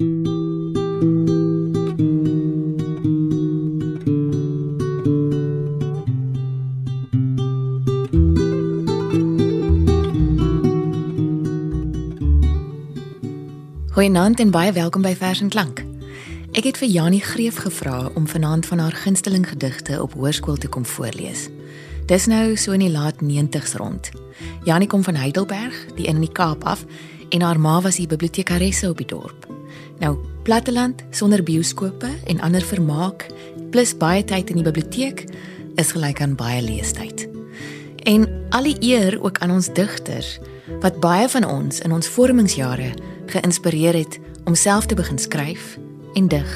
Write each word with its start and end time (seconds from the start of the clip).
Goeienaand 0.00 0.20
en 14.40 14.50
baie 14.50 14.72
welkom 14.72 15.02
by 15.02 15.14
Vers 15.14 15.40
en 15.40 15.48
Klank. 15.48 15.84
Ek 16.52 16.64
het 16.64 16.78
vir 16.80 16.88
Janie 16.88 17.20
Greef 17.20 17.56
gevra 17.60 18.08
om 18.14 18.28
vanaand 18.28 18.66
van 18.66 18.78
haar 18.78 18.92
gunsteling 18.92 19.48
gedigte 19.48 20.02
op 20.02 20.12
hoërskool 20.16 20.56
te 20.56 20.68
kom 20.68 20.86
voorlees. 20.86 21.48
Dis 22.06 22.26
nou 22.26 22.56
so 22.56 22.72
in 22.72 22.80
die 22.86 22.90
laat 22.90 23.20
90's 23.20 23.76
rond. 23.76 24.08
Janie 24.64 24.88
kom 24.88 25.04
van 25.04 25.14
Heidelberg, 25.20 25.86
die 26.00 26.08
in 26.08 26.24
die 26.24 26.32
Kaap 26.32 26.64
af, 26.64 26.86
en 27.28 27.40
haar 27.44 27.60
ma 27.60 27.80
was 27.80 28.00
die 28.00 28.08
bibliotekaresse 28.08 28.88
op 28.88 28.96
die 28.96 29.06
dorp. 29.06 29.49
Nou, 30.00 30.16
platteland 30.42 31.02
sonder 31.10 31.42
bioskope 31.44 32.08
en 32.26 32.40
ander 32.40 32.64
vermaak, 32.64 33.26
plus 33.70 33.92
baie 33.96 34.24
tyd 34.24 34.48
in 34.50 34.62
die 34.62 34.64
biblioteek, 34.64 35.26
is 35.80 35.92
gelyk 35.92 36.22
aan 36.24 36.38
baie 36.40 36.62
leestyd. 36.64 37.26
En 38.08 38.24
al 38.56 38.70
die 38.70 38.78
eer 38.80 39.18
ook 39.20 39.38
aan 39.44 39.52
ons 39.52 39.68
digters 39.76 40.38
wat 40.80 41.00
baie 41.04 41.28
van 41.28 41.44
ons 41.44 41.82
in 41.84 41.92
ons 41.92 42.08
vormingsjare 42.08 42.94
geïnspireer 43.28 43.98
het 44.00 44.16
om 44.48 44.56
self 44.56 44.88
te 44.88 44.96
begin 44.96 45.18
skryf 45.20 45.76
en 46.16 46.28
dig 46.32 46.50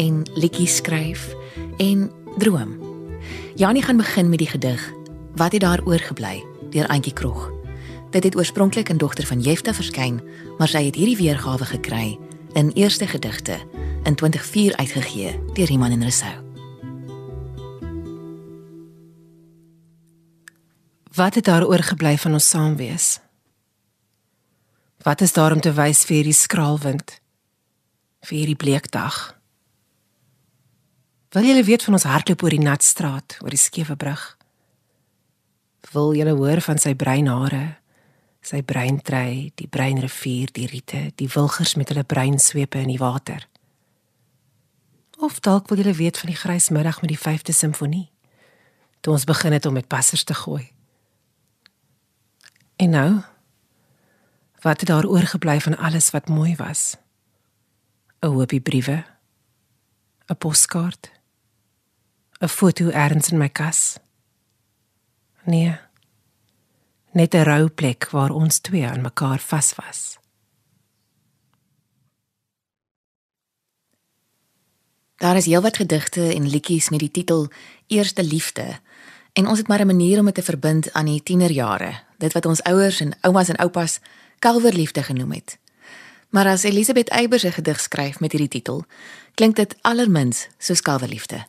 en 0.00 0.22
liedjies 0.34 0.80
skryf 0.80 1.28
en 1.76 2.08
droom. 2.40 2.78
Janie 3.60 3.82
gaan 3.84 4.00
begin 4.00 4.28
met 4.28 4.40
die 4.40 4.48
gedig 4.48 4.90
Wat 5.36 5.52
het 5.52 5.60
daar 5.60 5.80
oorgebly 5.84 6.42
deur 6.70 6.86
Antjie 6.86 7.12
Krog. 7.12 7.50
Dit 8.10 8.24
het 8.24 8.36
oorspronklik 8.36 8.88
in 8.88 8.98
dogter 9.00 9.26
van 9.26 9.40
Jefta 9.40 9.72
verskyn, 9.74 10.20
maar 10.58 10.68
sy 10.68 10.84
het 10.84 10.96
hierdie 10.96 11.16
weergawe 11.16 11.64
gekry 11.64 12.18
in 12.52 12.70
eerste 12.70 13.06
gedigte 13.06 13.60
in 14.02 14.14
2004 14.14 14.76
uitgegee 14.76 15.40
deur 15.52 15.70
Iman 15.70 15.90
en 15.90 16.02
Resou. 16.02 16.34
Wat 21.14 21.34
het 21.34 21.44
daar 21.44 21.66
oorgebly 21.66 22.18
van 22.18 22.32
ons 22.32 22.48
saamwees? 22.48 23.20
Wat 25.02 25.20
is 25.20 25.32
daar 25.32 25.52
om 25.52 25.60
te 25.60 25.72
wys 25.72 26.04
vir 26.04 26.16
hierdie 26.16 26.36
skraalwind? 26.36 27.20
Vir 28.22 28.38
hierdie 28.38 28.56
bleek 28.56 28.90
dag? 28.90 29.40
Wil 31.32 31.48
julle 31.48 31.64
weet 31.64 31.82
van 31.82 31.96
ons 31.96 32.08
hardloop 32.08 32.42
oor 32.42 32.54
die 32.54 32.64
nat 32.64 32.84
straat, 32.84 33.36
oor 33.40 33.50
die 33.50 33.60
skewe 33.60 33.96
brug? 33.96 34.36
Wil 35.92 36.14
julle 36.14 36.36
hoor 36.36 36.60
van 36.60 36.78
sy 36.78 36.94
bruin 36.94 37.26
hare, 37.26 37.81
sy 38.42 38.62
bruin 38.62 39.00
trei, 39.02 39.52
die 39.54 39.68
bruin 39.68 40.00
rivier, 40.02 40.50
die 40.52 40.66
riete, 40.66 41.12
die 41.14 41.30
wilgers 41.30 41.74
met 41.74 41.88
hulle 41.88 42.04
bruin 42.04 42.38
swepe 42.38 42.78
in 42.82 42.90
die 42.90 42.98
water? 42.98 43.48
Of 45.22 45.40
dalk 45.40 45.68
wil 45.68 45.78
julle 45.78 45.94
weet 45.94 46.18
van 46.18 46.32
die 46.32 46.38
grys 46.38 46.68
middag 46.68 47.00
met 47.00 47.10
die 47.14 47.20
5de 47.20 47.54
simfonie? 47.54 48.10
Toe 49.00 49.12
ons 49.12 49.24
begin 49.24 49.52
het 49.52 49.66
om 49.66 49.72
met 49.78 49.86
passers 49.86 50.24
te 50.24 50.34
gooi. 50.34 50.72
En 52.76 52.90
nou, 52.90 53.22
Wat 54.62 54.80
het 54.80 54.88
daar 54.88 55.04
oorgebly 55.04 55.60
van 55.60 55.76
alles 55.76 56.10
wat 56.10 56.28
mooi 56.28 56.56
was? 56.56 56.96
'n 58.20 58.26
Hoopie 58.26 58.60
briewe, 58.60 59.04
'n 60.26 60.36
poskaart, 60.38 61.10
'n 62.38 62.48
foto 62.48 62.88
erns 62.88 63.28
in 63.30 63.38
my 63.38 63.48
kas. 63.48 63.98
Nee. 65.44 65.78
Net 67.12 67.34
'n 67.34 67.44
rou 67.44 67.68
plek 67.68 68.08
waar 68.10 68.30
ons 68.30 68.58
twee 68.58 68.86
aan 68.86 69.00
mekaar 69.00 69.38
vas 69.38 69.74
was. 69.74 70.18
Daar 75.16 75.36
is 75.36 75.44
heelwat 75.44 75.76
gedigte 75.76 76.34
en 76.34 76.48
liedjies 76.48 76.88
met 76.88 76.98
die 76.98 77.10
titel 77.10 77.48
Eerste 77.86 78.24
Liefde. 78.24 78.80
En 79.32 79.46
ons 79.46 79.58
het 79.58 79.68
maar 79.68 79.80
'n 79.80 79.86
manier 79.86 80.18
om 80.18 80.24
dit 80.24 80.34
te 80.34 80.42
verbind 80.42 80.92
aan 80.92 81.04
die 81.04 81.22
tienerjare, 81.22 82.00
dit 82.18 82.32
wat 82.32 82.46
ons 82.46 82.62
ouers 82.62 83.00
en 83.00 83.16
oumas 83.20 83.48
en 83.48 83.56
oupas 83.56 84.00
kalverliefde 84.38 85.02
genoem 85.02 85.32
het. 85.32 85.58
Maar 86.28 86.46
as 86.46 86.62
Elisabeth 86.62 87.08
Eybers 87.08 87.44
'n 87.44 87.52
gedig 87.52 87.80
skryf 87.80 88.20
met 88.20 88.32
hierdie 88.32 88.48
titel, 88.50 88.84
klink 89.34 89.56
dit 89.56 89.76
allermins 89.80 90.48
soos 90.58 90.80
kalverliefde. 90.80 91.46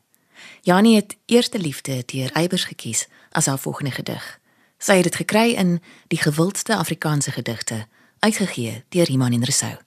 Janie 0.62 0.96
het 0.96 1.18
Eerste 1.26 1.60
Liefde 1.60 2.04
deur 2.06 2.32
Eybers 2.32 2.64
gekies 2.64 3.08
as 3.32 3.46
haar 3.46 3.60
volgende 3.60 3.92
gedig. 3.92 4.42
Sy 4.84 5.00
het 5.00 5.08
dit 5.08 5.16
gekry 5.16 5.54
in 5.56 5.78
Die 6.12 6.20
gewildste 6.20 6.76
Afrikaanse 6.76 7.32
gedigte, 7.32 7.88
uitgegee 8.20 8.84
deur 8.90 9.10
Iman 9.10 9.32
en 9.32 9.44
Resou. 9.44 9.78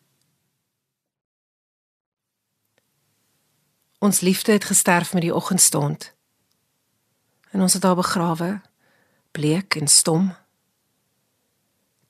Ons 3.99 4.21
liefde 4.21 4.53
het 4.53 4.65
gesterf 4.65 5.13
met 5.13 5.23
die 5.23 5.35
oggendstond. 5.35 6.15
En 7.51 7.61
ons 7.61 7.73
het 7.73 7.83
haar 7.83 7.97
begrawe, 7.97 8.61
bleek 9.31 9.75
en 9.75 9.89
stom 9.89 10.35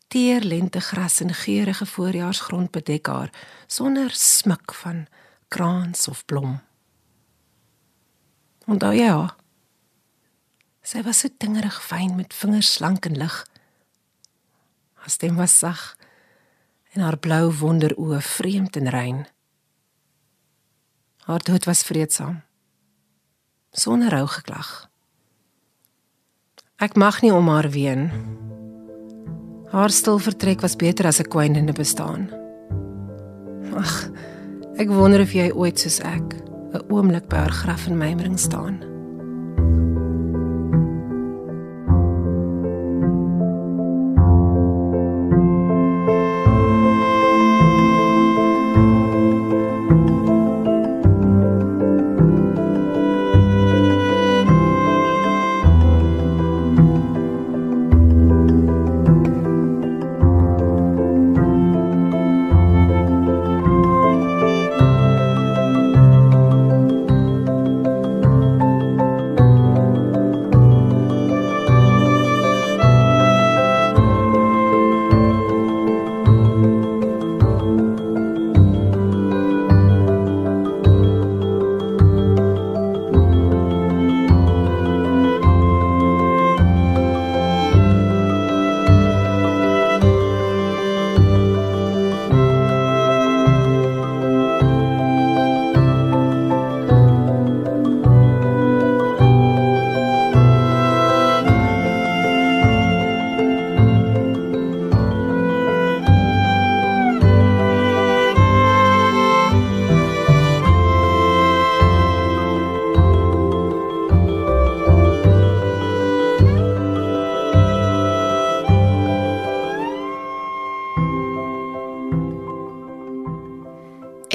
teer 0.07 0.41
lentegras 0.41 1.21
en 1.21 1.35
geurende 1.35 1.87
voorjaarsgrond 1.87 2.71
bedek 2.71 3.07
haar 3.07 3.31
sonder 3.67 4.11
smik 4.11 4.75
van 4.75 5.07
krans 5.49 6.09
of 6.09 6.25
blom. 6.25 6.61
Onthou 8.67 8.95
jy 8.95 9.09
haar? 9.09 9.35
Sy 10.87 11.03
was 11.03 11.25
so 11.25 11.29
dingerig 11.43 11.77
fyn 11.83 12.15
met 12.15 12.35
vingers 12.35 12.71
slank 12.79 13.09
en 13.11 13.19
lig. 13.19 13.37
Haar 15.03 15.11
stem 15.11 15.35
was 15.37 15.59
sag 15.59 15.97
en 16.95 17.03
haar 17.03 17.19
blou 17.19 17.51
wonderoë 17.53 18.23
vreemd 18.23 18.79
en 18.79 18.89
rein. 18.95 19.25
Haar 21.27 21.43
dood 21.43 21.67
was 21.67 21.83
vreedsaam. 21.83 22.41
Sonder 23.75 24.15
rou 24.15 24.25
geklag. 24.31 24.89
Ek 26.79 26.95
mag 26.97 27.21
nie 27.25 27.35
om 27.35 27.49
haar 27.51 27.69
ween 27.73 28.09
nie 28.13 28.45
Haar 29.77 29.91
stil 29.91 30.19
vertrek 30.19 30.61
was 30.61 30.77
beter 30.77 31.07
as 31.07 31.21
'n 31.21 31.29
kwynende 31.29 31.73
bestaan. 31.73 32.31
Ag, 33.75 34.11
ek 34.79 34.89
wonder 34.89 35.21
of 35.21 35.33
jy 35.33 35.51
ooit 35.53 35.79
soos 35.79 36.01
ek 36.01 36.35
'n 36.73 36.85
oomblik 36.89 37.29
by 37.29 37.37
haar 37.37 37.53
graf 37.53 37.87
in 37.87 37.99
mymering 37.99 38.39
staan. 38.39 38.96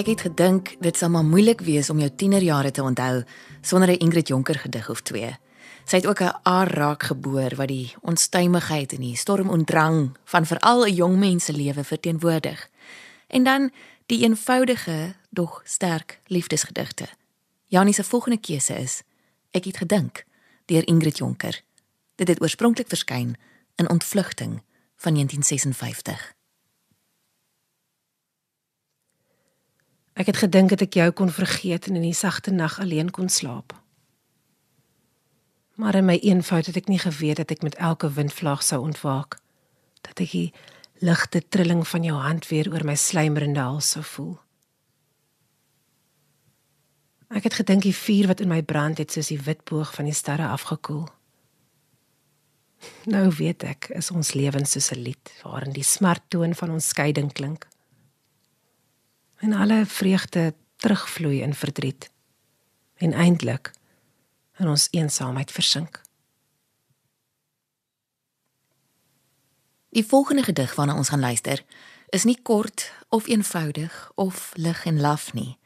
Ek 0.02 0.08
het 0.08 0.22
gedink 0.26 0.76
dit 0.82 0.98
sal 0.98 1.12
maar 1.14 1.26
moeilik 1.26 1.60
wees 1.62 1.90
om 1.94 2.00
jou 2.02 2.10
tienerjare 2.10 2.72
te 2.72 2.82
onthou 2.82 3.24
sonder 3.62 3.90
'n 3.90 4.02
Ingrid 4.02 4.28
Jonker 4.28 4.56
gedig 4.56 4.90
of 4.90 5.02
twee. 5.02 5.38
Sy 5.86 5.96
het 5.96 6.08
ook 6.08 6.22
'n 6.22 6.40
aar 6.44 6.68
raak 6.68 7.04
geboor 7.04 7.56
wat 7.56 7.68
die 7.68 7.94
onstuimigheid 8.02 8.94
en 8.94 9.02
die 9.02 9.16
storm 9.16 9.50
en 9.50 9.66
drang 9.66 10.18
van 10.24 10.46
veral 10.46 10.86
'n 10.86 10.94
jong 10.94 11.18
mens 11.18 11.46
se 11.46 11.54
lewe 11.54 11.84
verteenwoordig. 11.84 12.70
En 13.28 13.44
dan 13.44 13.72
Die 14.12 14.24
eenvoudige, 14.24 15.16
dog 15.30 15.62
sterk 15.64 16.20
liefdesgedigte. 16.26 17.08
Janie 17.66 17.94
se 17.94 18.04
volgende 18.04 18.40
keuse 18.40 18.76
is 18.76 19.02
Ek 19.52 19.64
het 19.64 19.78
gedink 19.78 20.26
deur 20.66 20.88
Ingrid 20.88 21.18
Jonker. 21.18 21.62
Dit 22.16 22.28
het 22.28 22.42
oorspronklik 22.42 22.88
verskyn 22.88 23.36
in 23.76 23.90
Ontvlugting 23.90 24.62
van 24.96 25.14
1956. 25.14 26.41
Ek 30.14 30.26
het 30.26 30.38
gedink 30.38 30.70
dat 30.70 30.82
ek 30.82 30.94
jou 30.94 31.12
kon 31.12 31.32
vergeet 31.32 31.88
en 31.88 31.96
in 31.96 32.02
die 32.10 32.18
sagte 32.18 32.52
nag 32.52 32.80
alleen 32.80 33.12
kon 33.12 33.30
slaap. 33.30 33.74
Maar 35.76 35.96
in 35.96 36.06
my 36.06 36.18
eenvoud 36.22 36.66
het 36.66 36.76
ek 36.76 36.88
nie 36.92 37.00
geweet 37.00 37.40
dat 37.40 37.52
ek 37.52 37.64
met 37.64 37.76
elke 37.76 38.12
windvlaag 38.12 38.64
sou 38.64 38.82
ontwaak, 38.84 39.40
dat 40.02 40.20
ek 40.20 40.32
die 40.32 40.54
ligte 41.02 41.42
trilling 41.50 41.88
van 41.88 42.04
jou 42.04 42.20
hand 42.20 42.48
weer 42.48 42.70
oor 42.72 42.86
my 42.86 42.96
slijmerende 42.96 43.64
hals 43.64 43.96
sou 43.96 44.04
voel. 44.04 44.36
Ek 47.32 47.48
het 47.48 47.56
gedink 47.62 47.88
die 47.88 47.96
vuur 47.96 48.28
wat 48.28 48.44
in 48.44 48.52
my 48.52 48.60
brand 48.62 49.00
het 49.00 49.16
soos 49.16 49.32
die 49.32 49.40
wit 49.40 49.64
boog 49.64 49.94
van 49.96 50.06
die 50.06 50.16
sterre 50.16 50.52
afgekoel. 50.52 51.08
Nou 53.06 53.30
weet 53.38 53.64
ek, 53.64 53.88
is 53.96 54.12
ons 54.12 54.34
lewens 54.34 54.72
soos 54.76 54.92
'n 54.92 55.00
lied 55.00 55.32
waarin 55.44 55.74
die 55.74 55.84
smarttoon 55.84 56.56
van 56.56 56.70
ons 56.70 56.88
skeiding 56.88 57.32
klink. 57.32 57.68
En 59.42 59.54
alle 59.58 59.86
vreugde 59.86 60.54
terugvloei 60.76 61.42
in 61.42 61.54
verdriet. 61.54 62.12
En 62.98 63.14
eindelik 63.14 63.72
in 64.58 64.68
ons 64.68 64.88
eensaamheid 64.92 65.52
versink. 65.52 66.02
Die 69.90 70.06
volgende 70.06 70.44
gedig 70.44 70.76
waarna 70.76 70.96
ons 70.96 71.10
gaan 71.10 71.20
luister, 71.20 71.64
is 72.10 72.24
nie 72.24 72.38
kort 72.42 72.92
of 73.10 73.28
eenvoudig 73.28 74.12
of 74.16 74.52
lig 74.56 74.86
en 74.86 75.00
laf 75.00 75.34
nie, 75.34 75.58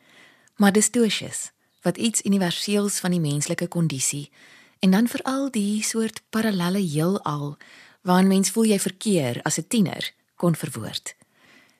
maar 0.55 0.71
distosius 0.71 1.51
wat 1.81 1.97
iets 1.97 2.23
universeels 2.25 2.99
van 2.99 3.11
die 3.11 3.19
menslike 3.19 3.67
kondisie 3.67 4.31
en 4.79 4.91
dan 4.91 5.07
veral 5.07 5.51
die 5.51 5.83
soort 5.83 6.21
parallelle 6.29 6.81
heelal 6.81 7.57
waarin 8.01 8.27
mens 8.27 8.49
voel 8.49 8.71
jy 8.71 8.79
verkeer 8.79 9.41
as 9.43 9.57
'n 9.57 9.67
tiener 9.67 10.13
kon 10.35 10.55
verwoord. 10.55 11.15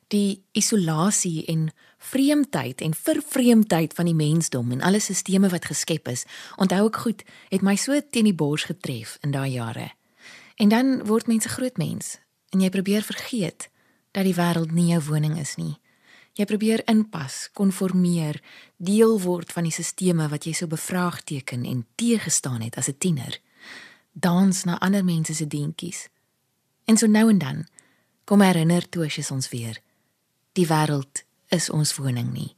Die 0.07 0.44
isolasie 0.52 1.46
en 1.46 1.72
vreemdheid 1.98 2.81
en 2.81 2.94
vervreemdheid 2.94 3.94
van 3.94 4.06
die 4.06 4.16
mensdom 4.16 4.72
en 4.72 4.81
alle 4.81 5.00
stelsels 5.00 5.52
wat 5.52 5.66
geskep 5.66 6.07
is, 6.07 6.25
onthou 6.62 6.86
ek 6.88 6.96
goed, 6.96 7.24
het 7.50 7.62
my 7.66 7.75
so 7.75 7.98
teen 8.10 8.30
die 8.30 8.36
bors 8.38 8.68
getref 8.69 9.18
in 9.22 9.31
daai 9.31 9.52
jare. 9.57 9.90
En 10.56 10.69
dan 10.69 11.06
word 11.06 11.28
mense 11.28 11.50
groot 11.50 11.78
mens 11.78 12.19
en 12.54 12.62
jy 12.62 12.69
probeer 12.69 13.04
vergeet 13.04 13.69
dat 14.16 14.24
die 14.24 14.36
wêreld 14.38 14.72
nie 14.72 14.92
jou 14.94 15.02
woning 15.10 15.40
is 15.40 15.56
nie. 15.60 15.75
Jy 16.36 16.46
probeer 16.46 16.84
inpas, 16.92 17.50
konformeer, 17.56 18.42
deel 18.78 19.18
word 19.24 19.52
van 19.56 19.68
die 19.68 19.74
sisteme 19.75 20.28
wat 20.31 20.46
jy 20.48 20.54
so 20.56 20.68
bevraagteken 20.68 21.63
en 21.66 21.86
teëgestaan 21.96 22.62
het 22.62 22.78
as 22.78 22.90
'n 22.90 22.98
tiener. 22.98 23.40
Dans 24.13 24.63
na 24.66 24.80
ander 24.80 25.04
mense 25.04 25.34
se 25.34 25.48
deentjies. 25.48 26.10
En 26.86 26.98
so 26.98 27.07
nou 27.07 27.30
en 27.30 27.38
dan 27.38 27.68
kom 28.25 28.42
herinner 28.42 28.90
Tosius 28.90 29.31
ons 29.31 29.50
weer. 29.50 29.81
Die 30.56 30.68
wêreld 30.68 31.25
is 31.52 31.68
ons 31.69 31.92
woning 32.00 32.30
nie. 32.31 32.54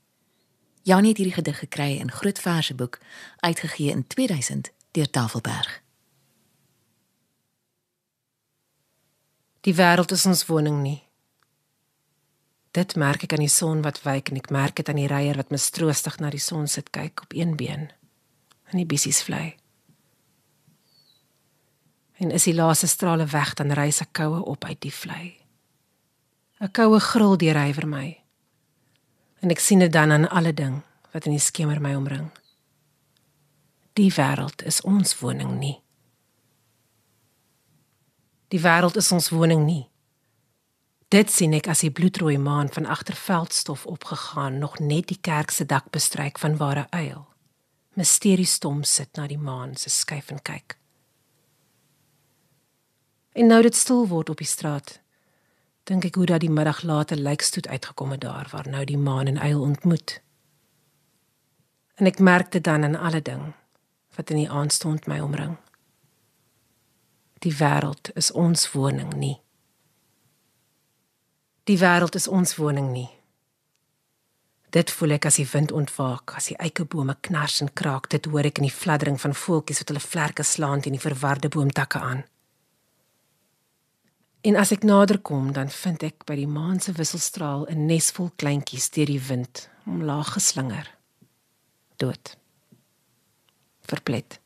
Janie 0.85 1.09
het 1.09 1.17
hierdie 1.17 1.33
gedig 1.33 1.59
gekry 1.63 1.95
in 1.97 2.11
Groot 2.13 2.39
Verseboek 2.39 2.99
uitgegee 3.41 3.89
in 3.89 4.07
2000 4.07 4.69
deur 4.91 5.09
Tafelberg. 5.09 5.81
Die 9.65 9.73
wêreld 9.75 10.13
is 10.13 10.25
ons 10.29 10.45
woning 10.45 10.77
nie. 10.81 11.01
Dit 12.71 12.93
merk 12.95 13.25
ek 13.25 13.33
aan 13.33 13.45
die 13.47 13.49
son 13.49 13.81
wat 13.81 14.03
wyk 14.05 14.29
en 14.29 14.37
ek 14.43 14.51
merk 14.53 14.77
dit 14.77 14.93
aan 14.93 15.01
die 15.01 15.09
reier 15.09 15.41
wat 15.41 15.49
mistroostig 15.49 16.19
na 16.21 16.29
die 16.29 16.43
son 16.43 16.69
sit 16.69 16.93
kyk 16.93 17.25
op 17.25 17.33
een 17.33 17.57
been 17.57 17.89
en 18.69 18.77
die 18.77 18.85
bissies 18.85 19.23
vlei. 19.25 19.57
En 22.21 22.29
is 22.29 22.45
die 22.45 22.53
laaste 22.53 22.87
strale 22.87 23.25
weg 23.33 23.57
dan 23.57 23.73
reis 23.73 24.03
ek 24.05 24.13
koue 24.21 24.45
op 24.45 24.69
uit 24.69 24.81
die 24.85 24.93
vlei. 24.93 25.46
'n 26.59 26.71
Koue 26.71 26.99
gril 26.99 27.37
deur 27.37 27.57
hy 27.57 27.73
vir 27.73 27.87
my. 27.87 28.07
En 29.41 29.51
ek 29.53 29.59
sien 29.59 29.79
dit 29.79 29.91
dan 29.93 30.11
aan 30.11 30.29
alle 30.29 30.53
ding 30.53 30.81
wat 31.13 31.25
in 31.25 31.31
die 31.31 31.41
skemer 31.41 31.81
my 31.81 31.93
omring. 31.95 32.31
Die 33.93 34.09
wêreld 34.13 34.63
is 34.65 34.81
ons 34.81 35.19
woning 35.19 35.59
nie. 35.59 35.81
Die 38.47 38.61
wêreld 38.61 38.97
is 38.97 39.11
ons 39.11 39.29
woning 39.29 39.65
nie. 39.65 39.89
Dit 41.09 41.31
sien 41.31 41.53
ek 41.53 41.69
as 41.71 41.85
die 41.85 41.91
bloedrooi 41.91 42.37
maan 42.37 42.69
van 42.73 42.85
agter 42.85 43.15
veldstof 43.15 43.85
opgegaan, 43.85 44.57
nog 44.59 44.79
net 44.79 45.07
die 45.07 45.21
kerk 45.21 45.51
se 45.51 45.65
dak 45.65 45.91
bestryk 45.91 46.39
van 46.39 46.57
ware 46.57 46.87
uil. 46.89 47.27
Mysteries 47.93 48.53
stom 48.53 48.83
sit 48.83 49.15
na 49.15 49.27
die 49.27 49.37
maan 49.37 49.75
se 49.75 49.89
skyf 49.89 50.31
en 50.33 50.41
kyk. 50.41 50.77
En 53.37 53.47
nou 53.47 53.61
dit 53.61 53.75
stil 53.75 54.07
word 54.07 54.29
op 54.29 54.37
die 54.41 54.49
straat, 54.49 54.99
dink 55.87 56.05
ek 56.05 56.17
hoe 56.19 56.25
dat 56.27 56.43
die 56.43 56.51
middag 56.51 56.81
later 56.83 57.17
lykstoet 57.17 57.67
uitgekom 57.67 58.11
het 58.11 58.21
daar 58.21 58.49
waar 58.51 58.67
nou 58.67 58.83
die 58.85 58.97
maan 58.99 59.27
en 59.31 59.39
uil 59.39 59.61
ontmoet. 59.61 60.19
En 61.95 62.05
ek 62.05 62.19
merk 62.19 62.51
dit 62.51 62.63
dan 62.63 62.83
in 62.83 62.95
alle 62.95 63.21
ding 63.21 63.53
wat 64.15 64.29
in 64.29 64.43
die 64.43 64.49
aandstond 64.49 65.07
my 65.07 65.19
omring. 65.19 65.55
Die 67.39 67.53
wêreld 67.55 68.11
is 68.15 68.31
ons 68.31 68.71
woning 68.71 69.13
nie. 69.13 69.37
Die 71.63 71.77
wêreld 71.79 72.15
is 72.15 72.27
ons 72.27 72.55
woning 72.57 72.91
nie. 72.91 73.09
Dit 74.75 74.91
voel 74.91 75.15
ek 75.15 75.29
as 75.29 75.37
die 75.39 75.47
wind 75.47 75.71
ontwaak, 75.71 76.33
as 76.35 76.49
die 76.51 76.57
eikebome 76.59 77.15
knars 77.21 77.61
en 77.63 77.69
kraak, 77.71 78.09
dit 78.11 78.25
hoor 78.27 78.49
ek 78.49 78.59
in 78.59 78.67
die 78.67 78.73
fladdering 78.73 79.21
van 79.21 79.35
voeltjies 79.37 79.79
wat 79.83 79.93
hulle 79.93 80.03
vlerke 80.03 80.43
slaan 80.43 80.83
teen 80.83 80.97
die 80.97 81.03
verwarde 81.03 81.49
boomtakke 81.53 82.01
aan. 82.03 82.25
En 84.47 84.55
as 84.55 84.71
ek 84.71 84.85
nader 84.87 85.19
kom, 85.19 85.51
dan 85.51 85.69
vind 85.69 86.03
ek 86.07 86.23
by 86.29 86.37
die 86.39 86.47
maan 86.47 86.79
se 86.79 86.93
wisselstraal 86.95 87.67
'n 87.67 87.85
nes 87.85 88.11
vol 88.15 88.31
kleintjies 88.39 88.89
deur 88.95 89.09
die 89.11 89.23
wind 89.29 89.69
omlaag 89.85 90.33
geslinger. 90.39 90.87
Dood. 91.97 92.37
Verplet. 93.81 94.39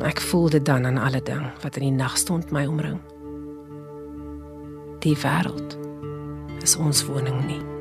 Ek 0.00 0.20
voel 0.20 0.48
dit 0.50 0.64
dan 0.64 0.86
aan 0.86 0.98
alle 0.98 1.22
ding 1.22 1.52
wat 1.62 1.76
in 1.76 1.82
die 1.82 1.98
nag 2.02 2.16
stond 2.18 2.50
my 2.50 2.66
omring 2.66 3.00
die 5.04 5.16
wêreld 5.20 5.76
is 6.64 6.76
ons 6.80 7.04
woning 7.04 7.44
nie. 7.44 7.73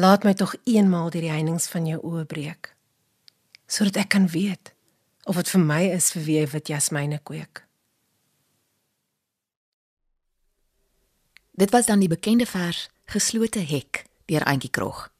Laat 0.00 0.22
my 0.24 0.32
tog 0.34 0.54
eenmaal 0.64 1.10
deur 1.10 1.20
die 1.20 1.32
heininge 1.32 1.66
van 1.68 1.86
jou 1.86 1.98
oë 2.00 2.24
breek 2.24 2.70
sodat 3.70 3.98
ek 4.00 4.08
kan 4.14 4.28
weet 4.32 4.72
of 5.28 5.36
dit 5.36 5.50
vir 5.52 5.60
my 5.62 5.80
is 5.94 6.06
vir 6.14 6.22
wie 6.26 6.36
jy 6.38 6.46
wit 6.54 6.70
jasmiene 6.72 7.18
kweek. 7.22 7.60
Dit 11.52 11.74
was 11.76 11.90
dan 11.90 12.00
die 12.00 12.08
bekende 12.08 12.46
vers 12.48 12.88
Geslote 13.12 13.60
hek 13.60 14.06
deur 14.32 14.46
Auntie 14.48 14.72
Krog. 14.72 15.10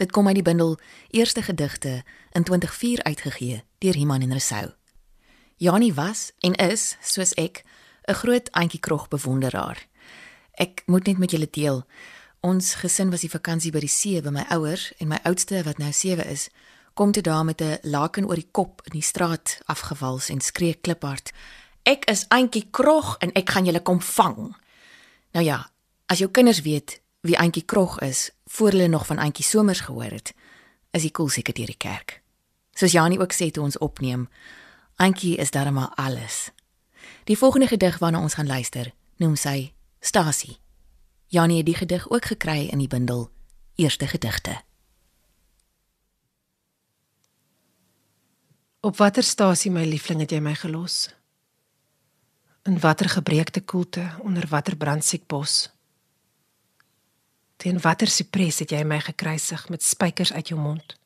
Dit 0.00 0.10
kom 0.16 0.26
uit 0.30 0.40
die 0.40 0.46
bundel 0.46 0.78
Eerste 1.10 1.42
gedigte 1.44 2.00
in 2.32 2.48
2004 2.48 3.02
uitgegee 3.02 3.60
deur 3.84 3.96
Iman 3.96 4.24
en 4.24 4.32
Resou. 4.32 4.72
Janie 5.56 5.94
was 5.94 6.30
en 6.40 6.56
is, 6.56 6.96
soos 7.02 7.34
ek, 7.34 7.64
'n 8.08 8.14
groot 8.14 8.50
Auntie 8.50 8.80
Krog 8.80 9.08
bewonderaar. 9.08 9.86
Ek 10.56 10.82
moet 10.86 11.06
net 11.06 11.18
met 11.18 11.30
julle 11.30 11.48
deel. 11.50 11.84
Ons 12.40 12.74
gesin 12.80 13.10
was 13.12 13.20
die 13.20 13.28
vakansie 13.28 13.68
by 13.68 13.82
die 13.84 13.92
see 13.92 14.20
by 14.24 14.30
my 14.32 14.46
ouers 14.54 14.86
en 14.96 15.10
my 15.10 15.18
oudste 15.28 15.58
wat 15.66 15.76
nou 15.76 15.90
7 15.92 16.24
is, 16.24 16.46
kom 16.96 17.12
toe 17.12 17.22
daar 17.22 17.44
met 17.44 17.60
'n 17.60 17.78
laken 17.82 18.24
oor 18.24 18.34
die 18.34 18.48
kop 18.50 18.80
in 18.84 18.92
die 18.92 19.04
straat 19.04 19.58
afgewals 19.66 20.28
en 20.28 20.40
skree 20.40 20.74
kliphard: 20.74 21.32
"Ek 21.82 22.04
is 22.04 22.24
Auntie 22.28 22.68
Krog 22.70 23.16
en 23.18 23.32
ek 23.32 23.50
gaan 23.50 23.64
julle 23.64 23.82
kom 23.82 24.00
vang." 24.00 24.56
Nou 25.32 25.44
ja, 25.44 25.70
as 26.06 26.18
jou 26.18 26.30
kinders 26.30 26.60
weet 26.60 27.00
wie 27.20 27.36
Auntie 27.36 27.64
Krog 27.64 27.98
is, 27.98 28.30
voor 28.46 28.70
hulle 28.70 28.88
nog 28.88 29.06
van 29.06 29.18
Auntie 29.18 29.44
Somers 29.44 29.80
gehoor 29.80 30.10
het, 30.10 30.32
is 30.90 31.02
die 31.02 31.10
koel 31.10 31.28
seker 31.28 31.54
deur 31.54 31.66
die 31.66 31.76
kerk. 31.76 32.22
Soos 32.72 32.92
Janie 32.92 33.20
ook 33.20 33.32
sê 33.32 33.50
toe 33.50 33.64
ons 33.64 33.78
opneem, 33.78 34.28
Auntie 34.96 35.36
is 35.36 35.50
darmal 35.50 35.94
alles. 35.94 36.50
Die 37.24 37.38
volgende 37.38 37.66
gedig 37.66 37.98
waarna 37.98 38.20
ons 38.20 38.34
gaan 38.34 38.46
luister, 38.46 38.92
noem 39.16 39.36
sy 39.36 39.72
Stasie. 40.00 40.58
Janie 41.30 41.56
het 41.56 41.66
die 41.66 41.74
gedig 41.74 42.10
ook 42.10 42.24
gekry 42.24 42.66
in 42.66 42.78
die 42.78 42.88
bundel 42.88 43.30
Eerste 43.74 44.06
gedigte. 44.06 44.62
Op 48.80 48.96
watter 48.96 49.22
stasie 49.22 49.70
my 49.70 49.84
liefling 49.86 50.24
het 50.24 50.34
jy 50.34 50.40
my 50.42 50.56
gelos? 50.58 51.14
In 52.66 52.80
watter 52.82 53.08
gebreekte 53.08 53.62
koelte 53.62 54.08
onder 54.26 54.48
watter 54.50 54.76
brandsiek 54.76 55.26
bos? 55.26 55.70
Teen 57.56 57.78
watter 57.80 58.10
sipres 58.10 58.58
het 58.58 58.74
jy 58.74 58.82
my 58.82 58.98
gekruisig 58.98 59.68
met 59.68 59.86
spykers 59.86 60.32
uit 60.32 60.48
jou 60.50 60.60
mond? 60.60 60.98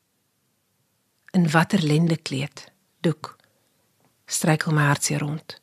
In 1.37 1.49
watter 1.53 1.85
lende 1.85 2.17
kleed, 2.17 2.71
doek, 2.99 3.35
strykel 4.25 4.73
my 4.73 4.89
hartseer 4.89 5.21
rond? 5.21 5.61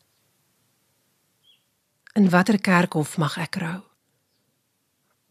In 2.15 2.31
watter 2.31 2.61
kerkhof 2.61 3.19
mag 3.19 3.43
ek 3.43 3.59
rou? 3.59 3.81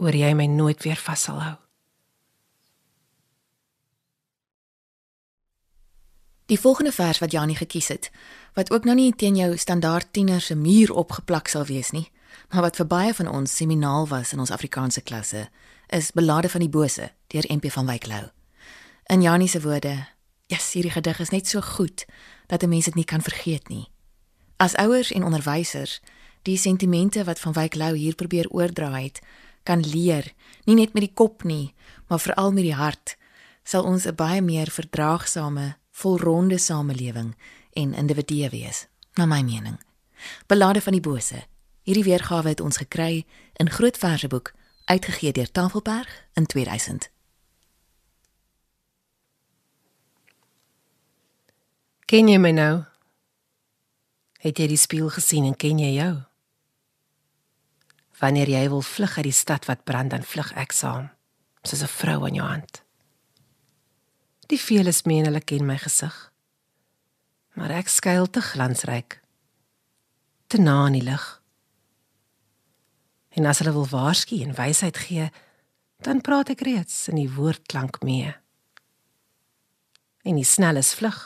Oor 0.01 0.15
jy 0.17 0.31
my 0.33 0.47
nooit 0.49 0.81
weer 0.81 0.97
vashal 0.97 1.41
hou. 1.41 1.57
Die 6.49 6.59
volgende 6.59 6.91
vers 6.91 7.21
wat 7.21 7.31
Janie 7.31 7.55
gekies 7.55 7.87
het, 7.87 8.09
wat 8.57 8.71
ook 8.73 8.83
nou 8.83 8.95
nie 8.97 9.13
teen 9.15 9.37
jou 9.39 9.53
standaard 9.57 10.09
tiener 10.11 10.41
se 10.41 10.55
muur 10.55 10.91
opgeplak 10.91 11.47
sal 11.47 11.63
wees 11.69 11.93
nie, 11.95 12.09
maar 12.49 12.65
wat 12.65 12.75
vir 12.81 12.89
baie 12.89 13.13
van 13.13 13.29
ons 13.29 13.53
seminaal 13.55 14.09
was 14.09 14.33
in 14.33 14.41
ons 14.43 14.51
Afrikaanse 14.51 15.01
klasse, 15.01 15.45
is 15.87 16.11
Belade 16.11 16.49
van 16.49 16.65
die 16.65 16.69
Bose 16.69 17.11
deur 17.31 17.47
MP 17.47 17.71
van 17.71 17.87
Wyk 17.87 18.07
Lou. 18.09 18.25
In 19.13 19.21
Janie 19.21 19.47
se 19.47 19.61
woorde, 19.61 19.93
ja, 20.51 20.57
hierdie 20.73 20.91
gedig 20.91 21.19
is 21.19 21.31
net 21.31 21.47
so 21.47 21.61
goed 21.61 22.05
dat 22.47 22.63
'n 22.63 22.69
mens 22.69 22.85
dit 22.85 22.95
nie 22.95 23.05
kan 23.05 23.21
vergeet 23.21 23.69
nie. 23.69 23.87
As 24.57 24.75
ouers 24.75 25.11
en 25.11 25.23
onderwysers 25.23 26.01
die 26.41 26.57
sentimente 26.57 27.23
wat 27.23 27.39
van 27.39 27.53
Wyk 27.53 27.75
Lou 27.75 27.95
hier 27.95 28.15
probeer 28.15 28.49
oordra 28.49 28.91
het, 28.91 29.19
kan 29.63 29.83
leer, 29.85 30.33
nie 30.65 30.75
net 30.75 30.93
met 30.93 31.03
die 31.03 31.13
kop 31.13 31.43
nie, 31.43 31.73
maar 32.07 32.19
veral 32.19 32.51
met 32.51 32.63
die 32.63 32.75
hart, 32.75 33.17
sal 33.63 33.83
ons 33.83 34.05
'n 34.05 34.15
baie 34.15 34.41
meer 34.41 34.69
verdraagsame, 34.71 35.77
volronde 35.91 36.57
samelewing 36.57 37.35
en 37.73 37.93
individue 37.93 38.49
wees, 38.49 38.87
na 39.15 39.25
my 39.25 39.41
mening. 39.41 39.79
Belade 40.47 40.81
van 40.81 40.93
die 40.93 41.01
bose. 41.01 41.45
Hierdie 41.81 42.03
weergawe 42.03 42.47
het 42.47 42.59
ons 42.59 42.77
gekry 42.77 43.25
in 43.53 43.69
Groot 43.69 43.97
Verseboek, 43.97 44.53
uitgegee 44.85 45.31
deur 45.31 45.51
Tafelberg 45.51 46.27
in 46.33 46.45
2000. 46.45 47.09
Ken 52.05 52.27
jy 52.27 52.37
my 52.37 52.51
nou? 52.51 52.83
Het 54.41 54.57
jy 54.57 54.67
die 54.67 54.77
spieël 54.77 55.09
gesien 55.09 55.45
en 55.45 55.55
ken 55.55 55.79
jy 55.79 55.93
jou? 55.95 56.30
Wanneer 58.21 58.49
jy 58.53 58.67
wil 58.69 58.83
vlug 58.85 59.17
uit 59.17 59.27
die 59.27 59.35
stad 59.35 59.65
wat 59.65 59.83
brand, 59.83 60.13
dan 60.13 60.23
vlug 60.23 60.51
ek 60.53 60.71
saam, 60.77 61.09
soos 61.65 61.81
'n 61.81 61.95
vrou 61.99 62.25
aan 62.25 62.37
jou 62.37 62.47
hand. 62.47 62.83
Die 64.47 64.59
veeles 64.59 65.03
meen 65.07 65.25
hulle 65.25 65.41
ken 65.41 65.65
my 65.65 65.77
gesig. 65.77 66.31
Maar 67.55 67.71
ek 67.71 67.87
skuil 67.87 68.29
te 68.29 68.41
glansryk, 68.41 69.21
te 70.47 70.57
na 70.57 70.85
in 70.87 70.93
die 70.93 71.07
lig. 71.07 71.41
En 73.29 73.45
as 73.45 73.59
hulle 73.59 73.73
wil 73.73 73.87
waarsku 73.87 74.41
en 74.43 74.55
wysheid 74.55 74.97
gee, 74.97 75.31
dan 76.03 76.21
praat 76.21 76.49
ek 76.49 76.65
reeds 76.67 77.07
in 77.07 77.15
die 77.15 77.31
woordklank 77.31 78.01
mee. 78.03 78.35
En 80.23 80.35
die 80.35 80.45
snelles 80.45 80.93
vlug, 80.93 81.17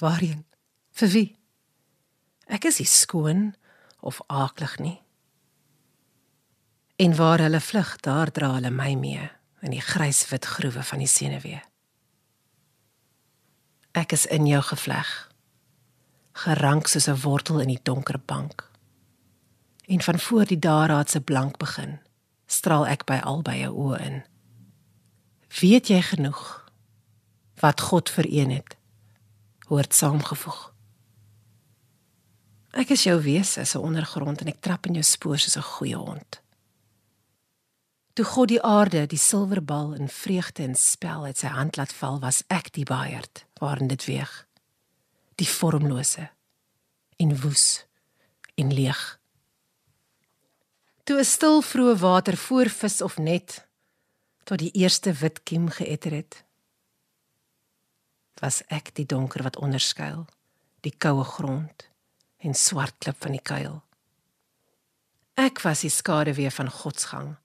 waarheen? 0.00 0.44
Vir 0.90 1.08
wie? 1.08 1.28
Ek 2.46 2.64
is 2.64 2.78
nie 2.78 2.88
skoon 2.88 3.54
of 4.00 4.20
aaklig 4.26 4.78
nie. 4.78 4.98
En 7.02 7.16
waar 7.16 7.38
hulle 7.38 7.60
vlug, 7.60 7.96
daar 7.96 8.30
dra 8.30 8.52
hulle 8.54 8.70
my 8.70 8.92
mee 8.94 9.30
in 9.66 9.72
die 9.74 9.82
gryswit 9.82 10.44
groewe 10.46 10.82
van 10.86 11.00
die 11.02 11.10
senuwee. 11.10 11.58
Ek 13.98 14.12
is 14.14 14.22
in 14.30 14.46
jou 14.46 14.60
gevleg, 14.62 15.08
gerank 16.44 16.86
soos 16.86 17.08
'n 17.10 17.18
wortel 17.24 17.58
in 17.60 17.72
die 17.74 17.82
donker 17.82 18.20
bank. 18.20 18.70
En 19.86 20.02
van 20.02 20.18
voor 20.18 20.44
die 20.44 20.58
daraad 20.58 21.10
se 21.10 21.20
blank 21.20 21.56
begin, 21.56 21.98
straal 22.46 22.86
ek 22.86 23.04
by 23.04 23.18
albei 23.18 23.58
jou 23.60 23.72
oë 23.74 24.00
in. 24.00 24.22
Weet 25.60 25.88
jy 25.88 26.02
genoeg 26.02 26.70
wat 27.54 27.80
God 27.80 28.10
vereen 28.10 28.50
het, 28.50 28.76
hoort 29.66 29.94
saamgevoeg. 29.94 30.72
Ek 32.70 32.90
is 32.90 33.02
jou 33.02 33.22
wese 33.22 33.60
as 33.60 33.74
'n 33.74 33.82
ondergrond 33.82 34.40
en 34.40 34.46
ek 34.46 34.60
trap 34.60 34.86
in 34.86 34.94
jou 34.94 35.04
spoor 35.04 35.38
soos 35.38 35.56
'n 35.56 35.62
goeie 35.62 35.96
hond. 35.96 36.42
Toe 38.12 38.24
God 38.24 38.48
die 38.48 38.60
aarde, 38.60 39.06
die 39.08 39.18
silverbal 39.18 39.94
in 39.96 40.08
vreugde 40.08 40.62
en 40.62 40.74
spel 40.76 41.24
uit 41.24 41.38
sy 41.40 41.48
hand 41.48 41.78
laat 41.80 41.94
val, 41.96 42.18
was 42.20 42.42
ek 42.52 42.68
die 42.76 42.84
baaierd 42.84 43.46
waarin 43.60 43.88
dit 43.88 44.04
weeg. 44.04 44.32
Die 45.40 45.48
vormlose 45.48 46.28
en 47.16 47.32
woes 47.40 47.86
en 48.60 48.74
leeg. 48.74 49.00
Toe 51.04 51.18
'n 51.18 51.24
stil 51.24 51.62
vroeë 51.62 51.96
water 51.98 52.36
voor 52.36 52.68
vis 52.68 53.00
of 53.00 53.16
net 53.16 53.66
tot 54.44 54.58
die 54.58 54.70
eerste 54.70 55.12
wit 55.12 55.42
kiem 55.42 55.68
geëter 55.68 56.12
het, 56.12 56.44
was 58.40 58.62
ek 58.68 58.94
die 58.94 59.06
donker 59.06 59.42
wat 59.42 59.56
onderskuil, 59.56 60.26
die 60.80 60.94
koue 60.98 61.24
grond 61.24 61.88
en 62.38 62.54
swart 62.54 62.94
klip 62.98 63.16
van 63.22 63.32
die 63.32 63.42
kuil. 63.42 63.82
Ek 65.34 65.62
was 65.62 65.80
die 65.80 65.90
skaduwee 65.90 66.50
van 66.50 66.70
God 66.70 67.00
se 67.00 67.08
gang 67.08 67.36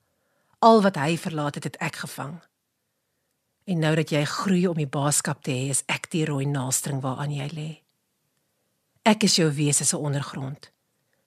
Al 0.58 0.82
wat 0.82 0.96
hy 0.98 1.14
verlaat 1.18 1.54
het, 1.54 1.64
het 1.64 1.76
ek 1.76 2.00
gevang. 2.02 2.38
En 3.68 3.78
nou 3.78 3.94
dat 3.94 4.10
jy 4.10 4.24
groei 4.26 4.64
om 4.66 4.78
die 4.78 4.88
baaskap 4.90 5.44
te 5.46 5.52
hê, 5.54 5.68
is 5.70 5.84
ek 5.86 6.08
die 6.10 6.24
rooi 6.26 6.48
naastring 6.50 7.02
waaraan 7.04 7.34
jy 7.34 7.48
lê. 7.52 7.70
Ek 9.06 9.22
is 9.28 9.36
jou 9.38 9.46
wese 9.54 9.86
se 9.86 9.96
ondergrond 9.96 10.70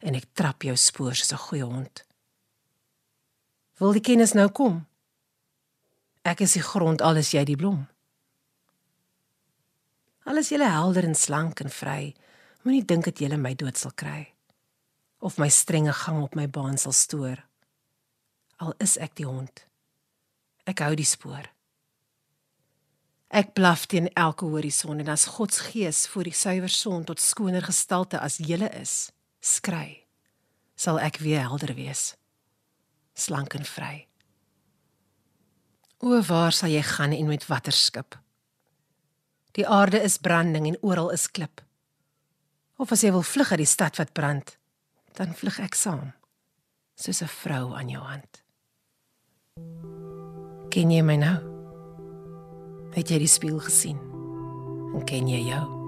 en 0.02 0.18
ek 0.18 0.32
trap 0.34 0.66
jou 0.66 0.76
spoor 0.76 1.16
soos 1.16 1.32
'n 1.32 1.46
goeie 1.48 1.64
hond. 1.64 2.04
Wil 3.78 3.94
die 3.94 4.02
kennis 4.02 4.34
nou 4.34 4.50
kom? 4.50 4.88
Ek 6.24 6.42
is 6.42 6.54
die 6.54 6.62
grond, 6.62 7.02
alles 7.02 7.32
jy 7.32 7.44
die 7.46 7.56
blom. 7.56 7.88
Alles 10.26 10.50
jy 10.50 10.58
helder 10.58 11.04
en 11.04 11.16
slank 11.16 11.60
en 11.62 11.70
vry. 11.70 12.16
Moenie 12.64 12.86
dink 12.86 13.06
dat 13.06 13.20
jy 13.20 13.38
my 13.38 13.54
dood 13.54 13.78
sal 13.78 13.92
kry 13.92 14.34
of 15.20 15.38
my 15.38 15.50
strenge 15.50 15.94
gang 15.94 16.24
op 16.24 16.36
my 16.36 16.48
baan 16.48 16.78
sal 16.78 16.92
stoor 16.92 17.51
al 18.62 18.76
is 18.84 18.98
ek 19.02 19.18
die 19.18 19.26
hond. 19.26 19.66
Ek 20.70 20.84
hou 20.86 20.94
die 20.98 21.08
spoor. 21.08 21.50
Ek 23.32 23.54
blaf 23.56 23.88
teen 23.90 24.10
elke 24.20 24.46
horison 24.52 25.00
en 25.00 25.10
as 25.10 25.26
God 25.38 25.56
se 25.56 25.64
gees 25.72 26.04
voor 26.12 26.28
die 26.28 26.36
suiwer 26.36 26.72
son 26.72 27.06
tot 27.08 27.24
skoner 27.24 27.64
gestalte 27.64 28.20
as 28.20 28.42
julle 28.44 28.68
is, 28.76 29.14
skrei, 29.40 30.04
sal 30.76 31.00
ek 31.00 31.22
weer 31.24 31.46
helder 31.48 31.72
wees, 31.78 32.12
slank 33.16 33.56
en 33.56 33.64
vry. 33.66 33.96
O 36.04 36.20
waar 36.28 36.52
sal 36.52 36.74
jy 36.74 36.84
gaan 36.84 37.16
en 37.16 37.32
met 37.32 37.48
watter 37.48 37.76
skip? 37.76 38.18
Die 39.56 39.68
aarde 39.68 40.02
is 40.04 40.20
branding 40.20 40.68
en 40.68 40.80
oral 40.82 41.12
is 41.16 41.30
klip. 41.32 41.64
Of 42.82 42.92
as 42.92 43.06
jy 43.06 43.14
wil 43.16 43.26
vlug 43.26 43.52
uit 43.54 43.64
die 43.64 43.70
stad 43.70 44.00
wat 44.02 44.14
brand, 44.18 44.58
dan 45.16 45.36
vlug 45.38 45.60
ek 45.64 45.76
saam, 45.76 46.12
soos 47.00 47.22
'n 47.22 47.32
vrou 47.32 47.76
aan 47.80 47.90
jou 47.90 48.04
hand. 48.04 48.41
Ken 50.72 50.92
jy 50.92 51.02
my 51.04 51.18
nou? 51.20 51.36
Het 52.96 53.14
jy 53.14 53.22
die 53.24 53.32
spieël 53.32 53.60
gesien? 53.60 54.00
En 54.96 55.06
ken 55.08 55.28
jy 55.28 55.46
jou? 55.50 55.81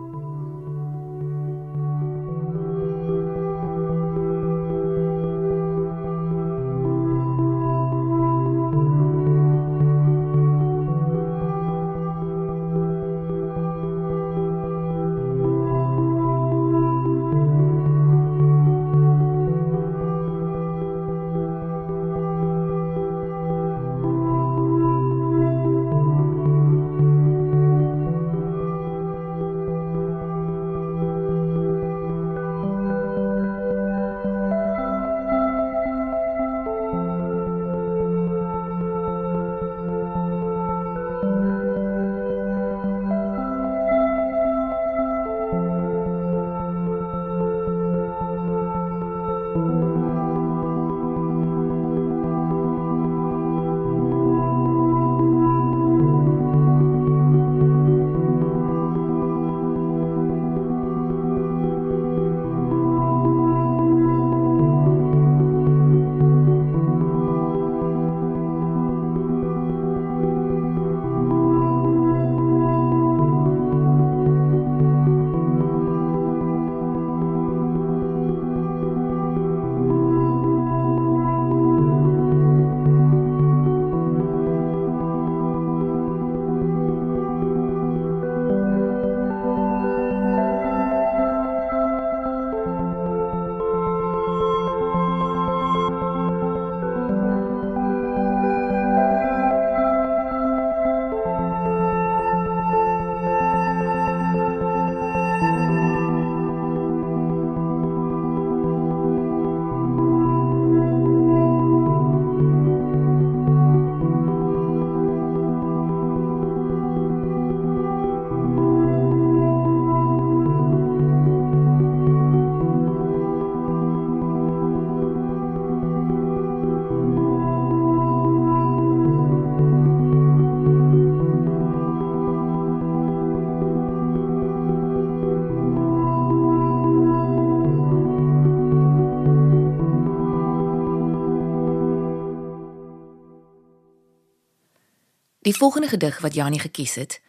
Die 145.43 145.55
volgende 145.55 145.87
gedig 145.87 146.19
wat 146.19 146.33
Janie 146.33 146.59
gekies 146.59 146.95
het, 146.95 147.21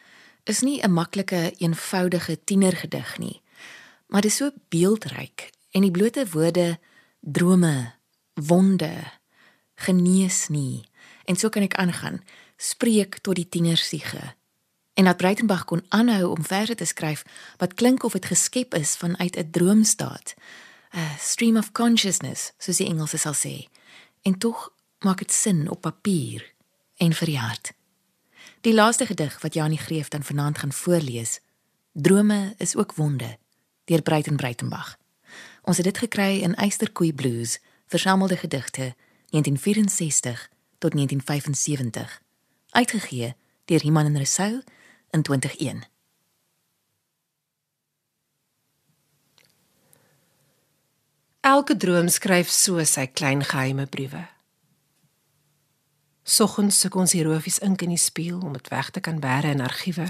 is 0.45 0.61
nie 0.61 0.83
'n 0.83 0.93
maklike, 0.93 1.55
eenvoudige 1.59 2.45
tienergedig 2.45 3.19
nie, 3.19 3.43
maar 4.07 4.21
dit 4.21 4.31
is 4.31 4.37
so 4.37 4.51
beeldryk 4.69 5.51
en 5.71 5.81
die 5.81 5.91
blote 5.91 6.27
woorde 6.31 6.79
drome, 7.21 7.93
wonde, 8.35 9.03
genees 9.75 10.49
nie 10.49 10.85
en 11.25 11.37
so 11.37 11.49
kan 11.49 11.63
ek 11.63 11.75
aangaan, 11.75 12.23
spreek 12.57 13.19
tot 13.19 13.35
die 13.35 13.49
tienersiege. 13.49 14.35
En 14.95 15.05
dat 15.05 15.17
Breitenberg 15.17 15.65
kon 15.65 15.85
aanhou 15.89 16.31
om 16.31 16.45
verse 16.45 16.75
te 16.75 16.85
skryf 16.85 17.25
wat 17.57 17.75
klink 17.75 18.03
of 18.03 18.13
dit 18.13 18.25
geskep 18.25 18.75
is 18.75 18.97
vanuit 18.97 19.37
'n 19.37 19.51
droomstaat, 19.51 20.35
'n 20.91 21.19
stream 21.19 21.57
of 21.57 21.73
consciousness, 21.73 22.53
soos 22.59 22.77
die 22.77 22.87
Engelse 22.87 23.17
sal 23.17 23.35
sê. 23.35 23.69
En 24.23 24.39
tog 24.39 24.73
maak 24.99 25.19
dit 25.19 25.33
sin 25.33 25.71
op 25.71 25.81
papier 25.81 26.55
en 26.97 27.13
vir 27.13 27.29
die 28.65 28.75
laaste 28.75 29.07
gedig 29.07 29.41
wat 29.41 29.55
Janie 29.55 29.79
Greef 29.79 30.09
dan 30.09 30.23
vanaand 30.23 30.59
gaan 30.59 30.73
voorlees, 30.73 31.41
Drome 31.93 32.55
is 32.57 32.77
ook 32.77 32.95
wonde, 32.95 33.37
deur 33.85 34.03
Breiten 34.03 34.37
Breitenberg. 34.37 34.99
Ons 35.63 35.77
het 35.77 35.87
dit 35.87 35.99
gekry 35.99 36.41
in 36.41 36.55
Eysterkoei 36.55 37.15
Blues, 37.15 37.61
versamelde 37.87 38.37
gedigte 38.37 38.95
1964 39.29 40.49
tot 40.79 40.93
1975, 40.93 42.23
uitgegee 42.71 43.35
deur 43.65 43.85
Iman 43.85 44.05
en 44.05 44.19
Resou 44.19 44.63
in 45.11 45.23
2001. 45.23 45.85
Elke 51.41 51.77
droom 51.77 52.09
skryf 52.09 52.49
so 52.49 52.85
sy 52.85 53.07
klein 53.07 53.45
geheime 53.45 53.87
briewe. 53.87 54.34
Soggens 56.25 56.79
soek 56.81 56.95
ons 56.97 57.13
hierofies 57.13 57.59
ink 57.61 57.83
in 57.85 57.93
die 57.93 58.01
spieël 58.01 58.41
om 58.41 58.55
dit 58.57 58.69
weg 58.73 58.89
te 58.91 59.01
kan 59.05 59.21
bære 59.21 59.51
in 59.53 59.61
argiewe. 59.61 60.07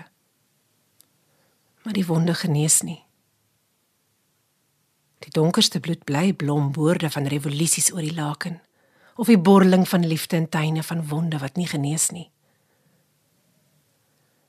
Maar 1.82 1.96
die 1.96 2.06
wonde 2.06 2.34
genees 2.38 2.82
nie. 2.86 3.02
Die 5.26 5.32
donkerste 5.34 5.80
bloed 5.80 6.04
bly 6.06 6.32
blom 6.32 6.70
woorde 6.76 7.10
van 7.10 7.26
revolusies 7.26 7.90
oor 7.92 8.04
die 8.04 8.14
laken 8.14 8.60
of 9.14 9.30
die 9.30 9.38
borreling 9.38 9.88
van 9.88 10.06
liefde 10.06 10.36
in 10.36 10.48
tuine 10.48 10.82
van 10.82 11.02
wonde 11.08 11.38
wat 11.38 11.56
nie 11.56 11.66
genees 11.70 12.10
nie. 12.10 12.28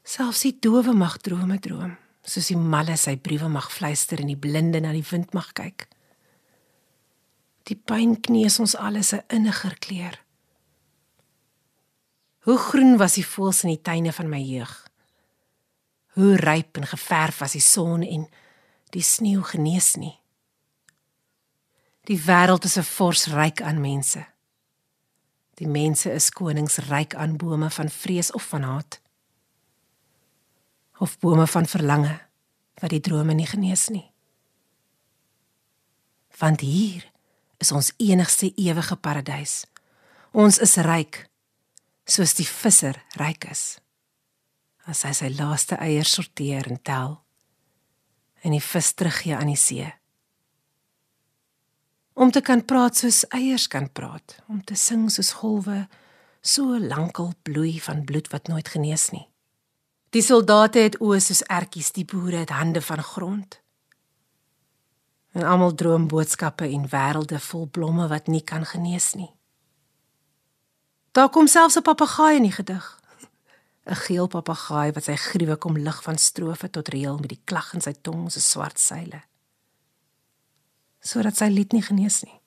Selfs 0.05 0.41
die 0.45 0.55
dowe 0.61 0.93
mag 0.93 1.17
drome 1.21 1.59
droom, 1.61 1.95
soos 2.25 2.49
die 2.49 2.57
malle 2.57 2.97
sy 2.97 3.15
briewe 3.17 3.49
mag 3.49 3.71
fluister 3.73 4.21
en 4.21 4.29
die 4.29 4.37
blinde 4.37 4.81
na 4.81 4.93
die 4.93 5.05
wind 5.09 5.33
mag 5.37 5.51
kyk. 5.57 5.87
Die 7.65 7.77
pyn 7.77 8.19
kneus 8.21 8.59
ons 8.61 8.75
alles 8.75 9.13
'n 9.13 9.25
inniger 9.29 9.77
kleur. 9.79 10.24
Hoe 12.45 12.57
groen 12.57 12.97
was 12.97 13.15
die 13.17 13.25
voëls 13.25 13.63
in 13.65 13.71
die 13.73 13.81
tuine 13.81 14.11
van 14.13 14.27
my 14.29 14.37
jeug. 14.37 14.73
Hoe 16.13 16.35
ryp 16.37 16.77
en 16.77 16.85
geverf 16.85 17.39
was 17.41 17.55
die 17.57 17.63
son 17.63 18.05
en 18.05 18.27
die 18.93 19.01
sneeu 19.01 19.41
genees 19.41 19.95
nie. 19.97 20.13
Die 22.05 22.19
wêreld 22.21 22.69
is 22.69 22.77
'n 22.77 22.85
fors 22.85 23.25
ryk 23.33 23.61
aan 23.61 23.81
mense. 23.81 24.25
Die 25.57 25.67
mense 25.67 26.11
is 26.11 26.29
konings 26.29 26.77
ryk 26.77 27.15
aan 27.15 27.37
bome 27.37 27.69
van 27.69 27.89
vrees 27.89 28.31
of 28.31 28.43
van 28.43 28.61
haat. 28.61 29.01
Of 30.99 31.19
bome 31.19 31.47
van 31.47 31.65
verlange 31.65 32.19
wat 32.81 32.89
die 32.89 33.01
drome 33.01 33.33
nie 33.33 33.47
genees 33.47 33.87
nie. 33.89 34.11
Want 36.37 36.59
hier 36.59 37.11
is 37.57 37.71
ons 37.71 37.93
enigste 37.97 38.53
ewige 38.55 38.95
paradys. 38.95 39.65
Ons 40.31 40.57
is 40.57 40.75
ryk 40.75 41.29
soos 42.05 42.35
die 42.37 42.47
visser 42.47 42.97
ryk 43.19 43.49
is. 43.49 43.79
As 44.85 45.03
hy 45.05 45.13
sy 45.17 45.29
laaste 45.33 45.77
eiers 45.81 46.13
sorteer 46.17 46.69
en 46.69 46.81
tel 46.81 47.21
en 48.45 48.53
die 48.53 48.61
vis 48.61 48.91
teruggee 48.93 49.33
aan 49.33 49.49
die 49.49 49.57
see. 49.57 49.87
Om 52.13 52.29
te 52.31 52.43
kan 52.45 52.61
praat 52.69 52.99
soos 53.01 53.23
eiers 53.33 53.65
kan 53.67 53.87
praat, 53.89 54.37
om 54.47 54.61
te 54.61 54.77
sing 54.77 55.07
soos 55.11 55.33
golwe, 55.41 55.87
so 56.45 56.77
lankal 56.77 57.33
bloei 57.41 57.79
van 57.81 58.05
bloed 58.05 58.29
wat 58.31 58.51
nooit 58.51 58.69
genees 58.69 59.09
nie. 59.15 59.25
Die 60.13 60.21
soldate 60.23 60.85
het 60.85 60.99
oë 61.01 61.17
soos 61.19 61.41
ertjies, 61.51 61.89
die 61.97 62.05
boere 62.05 62.45
het 62.45 62.53
hande 62.53 62.85
van 62.85 63.01
grond. 63.03 63.57
En 65.35 65.43
almal 65.43 65.73
droom 65.75 66.05
boodskappe 66.07 66.69
en 66.69 66.85
wêrelde 66.93 67.41
vol 67.49 67.65
blomme 67.67 68.05
wat 68.13 68.29
nie 68.31 68.43
kan 68.45 68.63
genees 68.63 69.15
nie. 69.19 69.33
Daar 71.15 71.29
kom 71.29 71.47
selfs 71.47 71.77
'n 71.77 71.81
papegaai 71.81 72.35
in 72.35 72.41
die 72.41 72.51
gedig. 72.51 72.99
'n 73.89 73.95
Geel 73.95 74.27
papegaai 74.27 74.91
wat 74.91 75.03
sy 75.03 75.15
gruwe 75.15 75.55
kom 75.55 75.77
lig 75.77 76.03
van 76.03 76.17
strofe 76.17 76.69
tot 76.69 76.87
reël 76.87 77.17
met 77.17 77.29
die 77.29 77.41
klag 77.43 77.73
in 77.73 77.81
sy 77.81 77.93
tong 78.01 78.31
so 78.31 78.39
swart 78.39 78.79
seile. 78.79 79.21
Sodat 80.99 81.37
sy 81.37 81.47
lied 81.47 81.71
nie 81.71 81.81
genees 81.81 82.23
nie. 82.23 82.39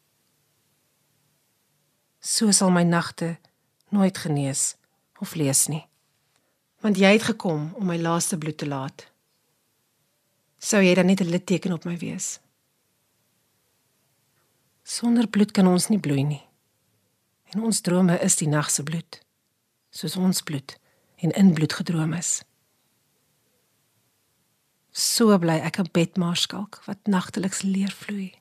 So 2.21 2.51
sal 2.51 2.71
my 2.71 2.83
nagte 2.83 3.39
nooit 3.89 4.19
genees 4.19 4.77
of 5.19 5.35
lees 5.35 5.67
nie. 5.67 5.87
Want 6.81 6.97
jy 6.97 7.13
het 7.13 7.23
gekom 7.23 7.73
om 7.75 7.87
my 7.87 7.97
laaste 7.97 8.39
bloed 8.39 8.59
te 8.59 8.67
laat. 8.67 9.07
Sou 10.59 10.83
jy 10.83 10.95
dan 10.95 11.07
net 11.07 11.21
'n 11.21 11.31
litteken 11.31 11.73
op 11.73 11.85
my 11.85 11.97
wees? 11.97 12.41
Sonder 14.83 15.29
bloed 15.29 15.53
kan 15.53 15.67
ons 15.67 15.89
nie 15.89 16.01
bloei 16.01 16.25
nie. 16.25 16.48
En 17.55 17.63
ons 17.65 17.81
drome 17.81 18.19
is 18.21 18.37
die 18.37 18.49
nag 18.49 18.71
se 18.71 18.83
bloed, 18.83 19.21
soos 19.91 20.17
ons 20.17 20.43
bloed 20.43 20.77
en 21.17 21.31
in 21.31 21.53
bloed 21.57 21.73
gedroom 21.73 22.13
is. 22.13 22.43
So 24.93 25.39
bly 25.39 25.61
ek 25.63 25.79
'n 25.79 25.89
bedmarskalk 25.93 26.83
wat 26.87 27.07
nagteliks 27.07 27.63
leer 27.63 27.91
vloei. 27.91 28.35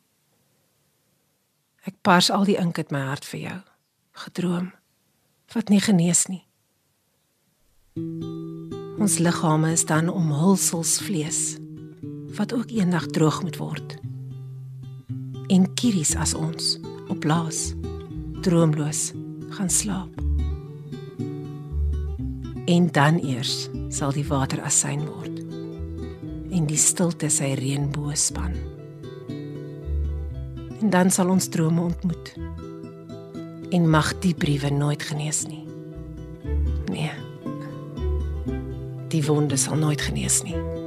Ek 1.85 1.95
pars 2.01 2.29
al 2.29 2.43
die 2.43 2.57
ink 2.57 2.77
uit 2.77 2.91
my 2.91 2.99
hart 2.99 3.25
vir 3.25 3.39
jou, 3.39 3.61
gedroom 4.11 4.73
wat 5.53 5.69
nie 5.69 5.79
genees 5.79 6.27
nie. 6.27 6.43
Ons 8.99 9.17
liggame 9.19 9.71
is 9.71 9.85
dan 9.85 10.09
omhulsels 10.09 10.99
vlees 10.99 11.57
wat 12.37 12.53
ook 12.53 12.69
eendag 12.69 13.05
droog 13.05 13.41
moet 13.43 13.57
word. 13.57 13.95
En 15.47 15.73
kieries 15.73 16.15
as 16.15 16.33
ons 16.33 16.77
op 17.07 17.23
laas 17.23 17.71
droomloos 18.41 19.11
gaan 19.49 19.69
slaap. 19.69 20.09
En 22.65 22.89
dan 22.91 23.19
eers 23.23 23.69
sal 23.89 24.11
die 24.11 24.25
water 24.27 24.61
asyn 24.67 25.05
word 25.07 25.39
en 26.51 26.65
die 26.67 26.79
stilte 26.79 27.29
sy 27.31 27.53
reënboog 27.59 28.17
span. 28.17 28.55
En 30.77 30.89
dan 30.93 31.11
sal 31.13 31.29
ons 31.33 31.49
drome 31.53 31.81
ontmoet. 31.89 32.33
En 33.73 33.89
mag 33.89 34.13
die 34.23 34.33
briewe 34.37 34.71
nooit 34.71 35.03
genees 35.03 35.43
nie. 35.49 35.65
Nee. 36.91 37.11
Die 39.11 39.23
wonde 39.25 39.57
sal 39.57 39.75
nooit 39.75 40.01
genees 40.01 40.43
nie. 40.47 40.86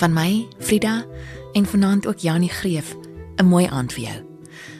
Van 0.00 0.12
my, 0.12 0.46
Frida 0.58 1.04
en 1.52 1.66
vanaand 1.66 2.06
ook 2.06 2.18
Janie 2.18 2.48
Greef, 2.48 2.96
'n 3.36 3.44
mooi 3.44 3.66
aand 3.66 3.92
vir 3.92 4.02
jou. 4.02 4.24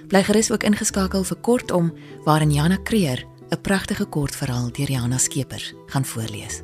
Bly 0.09 0.23
gerus 0.23 0.51
ook 0.51 0.63
ingeskakel 0.63 1.25
vir 1.25 1.37
kortom 1.37 1.93
waarin 2.25 2.53
Jana 2.53 2.77
Kreer 2.77 3.27
'n 3.51 3.61
pragtige 3.61 4.05
kortverhaal 4.05 4.73
deur 4.73 4.91
Jana 4.91 5.19
Skeepers 5.19 5.75
gaan 5.87 6.05
voorlees. 6.05 6.63